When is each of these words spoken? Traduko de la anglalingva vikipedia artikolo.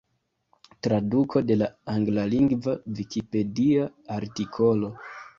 Traduko 0.85 1.41
de 1.49 1.57
la 1.61 1.67
anglalingva 1.95 2.73
vikipedia 3.01 3.85
artikolo. 4.17 4.91